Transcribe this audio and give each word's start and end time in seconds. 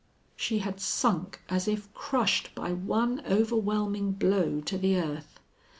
She 0.35 0.57
had 0.57 0.79
sunk 0.79 1.41
as 1.47 1.67
if 1.67 1.93
crushed 1.93 2.55
by 2.55 2.73
one 2.73 3.21
overwhelming 3.27 4.13
blow 4.13 4.59
to 4.61 4.75
the 4.75 4.97
earth. 4.97 5.37